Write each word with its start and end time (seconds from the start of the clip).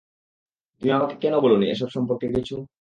তুমি 0.81 0.91
আমাকে 0.91 1.15
কেন 1.15 1.33
বলোনি, 1.39 1.65
এসব 1.71 1.89
সম্পর্কে 1.89 2.27
কিছু? 2.27 2.55